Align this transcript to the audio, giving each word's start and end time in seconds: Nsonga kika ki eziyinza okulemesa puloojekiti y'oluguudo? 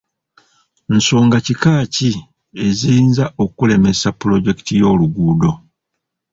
Nsonga 0.95 1.37
kika 1.45 1.73
ki 1.93 2.11
eziyinza 2.65 3.25
okulemesa 3.43 4.07
puloojekiti 4.19 4.73
y'oluguudo? 4.81 5.51